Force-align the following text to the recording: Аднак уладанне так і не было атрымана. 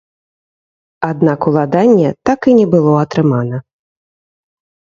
Аднак 1.09 1.39
уладанне 1.51 2.09
так 2.31 2.39
і 2.53 2.57
не 2.61 2.65
было 2.73 2.97
атрымана. 3.05 3.57